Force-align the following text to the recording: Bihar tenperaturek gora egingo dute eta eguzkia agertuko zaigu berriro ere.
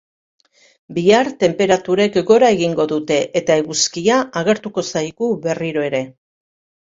Bihar 0.97 1.27
tenperaturek 1.43 2.17
gora 2.29 2.49
egingo 2.55 2.87
dute 2.93 3.19
eta 3.41 3.57
eguzkia 3.63 4.17
agertuko 4.41 4.87
zaigu 4.95 5.29
berriro 5.47 5.85
ere. 5.91 6.01